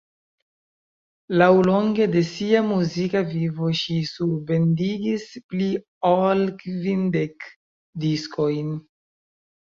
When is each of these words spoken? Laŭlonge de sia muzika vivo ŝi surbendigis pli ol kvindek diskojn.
Laŭlonge 1.39 2.05
de 2.13 2.21
sia 2.29 2.61
muzika 2.69 3.21
vivo 3.33 3.69
ŝi 3.79 3.97
surbendigis 4.11 5.25
pli 5.51 5.67
ol 6.13 6.41
kvindek 6.63 7.45
diskojn. 8.07 8.73